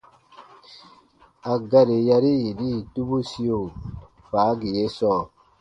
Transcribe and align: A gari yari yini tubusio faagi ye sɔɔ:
A 1.51 1.53
gari 1.69 1.97
yari 2.09 2.31
yini 2.41 2.71
tubusio 2.93 3.59
faagi 4.29 4.69
ye 4.77 4.83
sɔɔ: 4.97 5.19